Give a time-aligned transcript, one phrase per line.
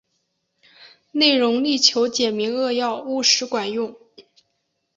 [1.11, 3.95] 内容力求简明扼要、务实管用